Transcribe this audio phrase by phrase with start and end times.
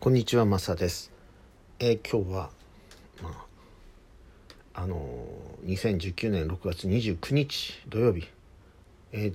[0.00, 1.12] こんにちは、マサです。
[1.78, 2.50] えー今日は、
[3.22, 3.46] ま
[4.74, 8.26] あ、あのー、2019年6月29日土曜日、
[9.12, 9.34] えー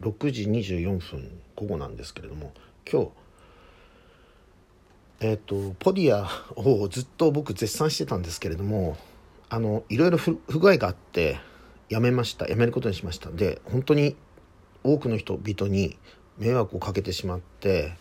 [0.00, 2.54] 6時24分午後なんですけれども、
[2.90, 3.10] 今日、
[5.20, 8.96] えっ、と、ポディアをずっと僕絶賛してたんですけれども、
[9.50, 11.38] あの、いろいろ不不具合があって、
[11.90, 12.48] やめました。
[12.48, 13.30] やめることにしました。
[13.30, 14.16] で、本当に
[14.82, 15.98] 多くの人々に
[16.38, 17.92] 迷惑をかけてしまって、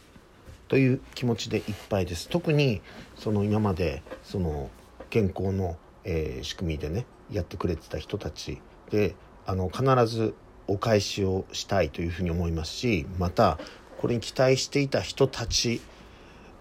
[0.67, 2.29] という気持ちでいっぱいです。
[2.29, 2.81] 特に
[3.15, 4.69] その今までその
[5.09, 9.15] 健康の、えー仕組みでねやってくれてた人たちで
[9.45, 10.35] あの必ず
[10.67, 13.59] お返しをしたいというふうに思いますしまた
[13.99, 15.81] これに期待していた人たち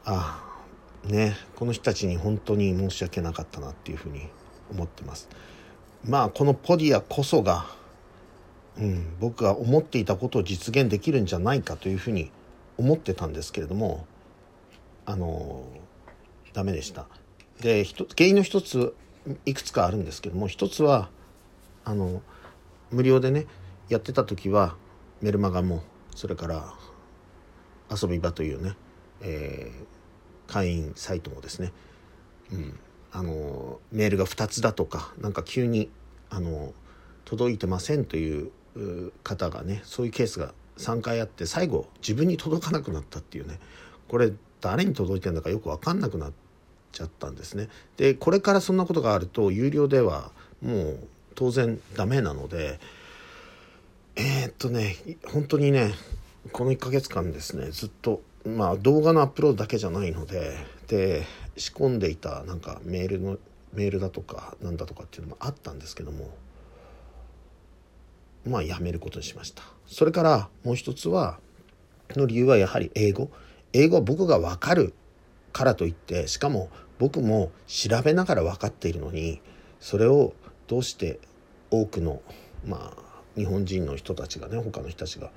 [0.04, 0.42] あ
[1.06, 4.28] あねこの人たちに本当に申し訳なかったなっていうふうに
[4.70, 5.28] 思ってます。
[6.04, 7.66] まあこのポディアこそが
[8.78, 12.30] うん、僕が思っていたことを実現できるんじゃないかというふうに
[12.76, 14.06] 思ってたんですけれども
[15.06, 15.64] あの
[16.52, 17.06] ダメでした。
[17.60, 17.84] で
[18.16, 18.94] 原因の一つ
[19.46, 21.08] いくつかあるんですけども一つは
[21.84, 22.20] あの
[22.90, 23.46] 無料でね
[23.88, 24.76] やってた時は
[25.22, 25.82] メルマガも
[26.14, 26.74] それから
[27.90, 28.74] 遊び場というね、
[29.22, 29.94] えー
[30.46, 31.72] 会員サイトもですね、
[32.52, 32.78] うん、
[33.12, 35.90] あのメールが2つだとかなんか急に
[36.30, 36.72] あの
[37.24, 38.50] 届いてませんという
[39.22, 43.58] 方がねそういうケースが3回あって最後自分に届かなくなったっていうね
[44.08, 46.32] これ誰に届いてんだかよく分かんなくなっ
[46.92, 47.68] ちゃったんですね。
[47.96, 50.30] でこれからそんなことがあると有料では
[50.62, 52.78] もう当然ダメなので
[54.16, 55.94] えーっとね本当にね
[56.52, 61.24] この1ヶ月間ですねずっとまあ動画のアップロードだけじゃないのでで
[61.56, 63.38] 仕込んでいたなんかメールの
[63.72, 66.30] メールだとかなんだとかっていうのもあったんですけども
[68.46, 69.62] まあやめることにしました。
[69.86, 71.38] それからもう一つは
[72.16, 73.30] の理由はやはり英語。
[73.72, 74.94] 英語は僕が分かる
[75.52, 79.40] からといってしかも僕も調べながら分かっているのに
[79.80, 80.32] それを
[80.68, 81.18] どうして
[81.70, 82.22] 多くの
[82.64, 83.02] まあ
[83.36, 85.30] 日本人の人たちがね他の人たちが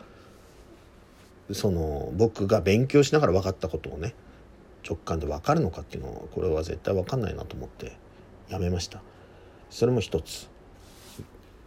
[1.52, 4.14] その僕が勉強しながら分かったことをね
[4.88, 7.98] 直感で分かるのかっていうのはこれは絶対分かんないなと思って
[8.50, 9.02] やめました。
[9.70, 10.50] それも一つ。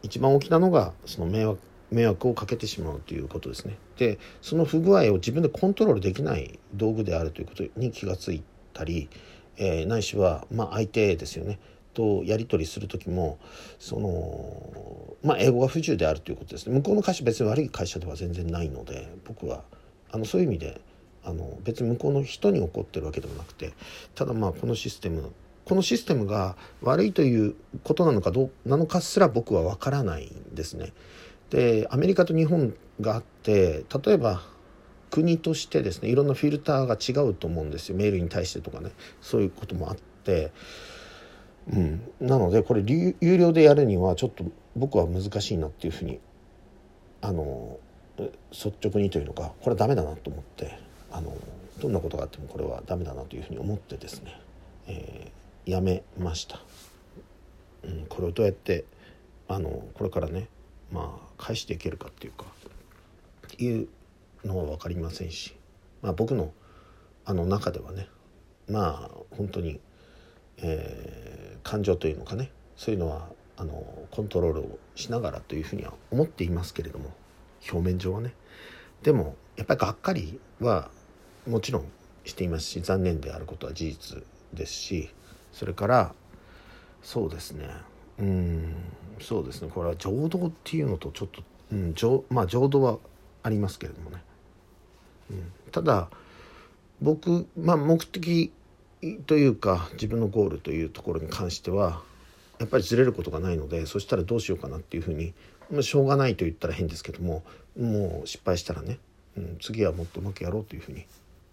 [0.03, 3.77] 一番大きなのがその迷惑迷惑をかけてしまうということですね。
[3.99, 9.09] でその不具合を自分でコントロールできない道具であるということに気がついたり、
[9.57, 11.59] えーないしは、まあ、相手ですよね。
[11.93, 13.39] とやり取りする時も
[13.81, 16.75] その、まあ、英語が不自由であるということですね。
[16.75, 19.65] 向こうの会社別に悪い会社では全然ないので僕は
[20.13, 20.81] あのそういう意味で
[21.25, 23.73] あの別に向こうの人に怒ってるわけでもなくて
[24.15, 25.33] ただまあこのシステム
[25.65, 27.55] このシステムが悪いという
[27.85, 30.93] ことなのかどうなのかすら僕は分からないんですね。
[31.51, 34.43] でアメリカと日本があって例えば
[35.11, 37.97] 国としてですねいろんなフィルターが違うと思うんですよ。
[37.97, 38.91] メールに対してとかね。
[39.21, 40.53] そういうこともあって、
[41.73, 44.45] うん、なのでこれ有料でやるにはちょっと
[44.77, 46.21] 僕は難しいなっていうふうに
[47.21, 47.79] あの
[48.51, 50.79] 率直にというのかこれはダメだなと思って
[51.11, 51.33] あの
[51.81, 54.41] どんなことがあってもこれはダメだなというふうに思ってですね、
[54.87, 56.61] えーやめました。
[57.85, 58.85] うん、これをどうやって
[59.49, 60.49] あのこれからね
[60.93, 62.47] まあ返していけるかっていうか
[63.59, 63.89] いう
[64.45, 65.57] のは分かりませんし、
[66.03, 66.53] まあ、僕の
[67.25, 68.09] あの中ではね
[68.69, 69.81] まあ本当に、
[70.59, 77.13] えー感情というのかねそういうのはあのコントロールをしながらというふうには思っていますけれども
[77.71, 78.35] 表面上はね
[79.03, 80.91] でもやっぱりがっかりは
[81.47, 81.85] もちろん
[82.25, 84.23] していますし残念であることは事実
[84.55, 85.11] ですし
[85.53, 86.15] それから
[87.03, 87.69] そうですね。
[88.19, 88.75] うん
[89.21, 89.71] そうですね。
[89.73, 92.99] これは情動っていうのとちょっと、うん、情まあ情動は
[93.43, 94.23] ありますけれどもね、
[95.31, 96.09] うん、ただ
[97.01, 98.53] 僕、まあ、目的
[99.27, 102.03] というか自分のゴールというところに関しては
[102.59, 105.33] やっぱりずれることがないのでそしたらどうしようかなっていうふうに、
[105.71, 107.43] まあ、しょうがないと言ったら変ですけども
[107.79, 108.99] もう失敗したらね、
[109.39, 111.07] うん、次はもっとうまくやろうというふうに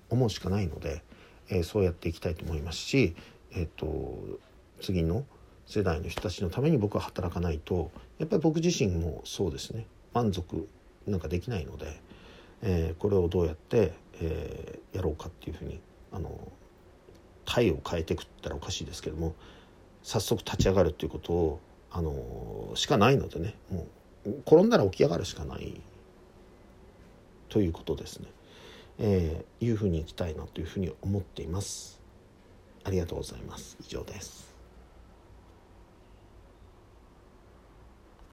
[0.09, 1.01] 思うしかないので、
[1.49, 3.15] えーそうやっていきたいと思いますし、
[3.57, 4.39] えっと
[4.81, 5.25] 次の
[5.65, 9.85] 世代の人たちのために僕は働かないとやっぱり僕自身もそうですね。
[10.13, 10.67] 満足
[11.05, 11.99] なんかできないので、
[12.61, 15.79] えーこれをどうやって、えーやろうかっていうふうに
[16.11, 16.51] あの
[17.45, 19.35] 体を変えてくっったらおかしいですけども
[20.01, 21.59] 早速立ち上がるっていうことを
[21.91, 23.85] あのしかないのでねも
[24.25, 25.79] う転んだら起き上がるしかない
[27.49, 28.27] ということですね、
[28.99, 31.99] えーいうふうにいきたいなというふうに思っています。
[32.87, 33.75] ありがとうございます。
[33.81, 34.56] 以上です。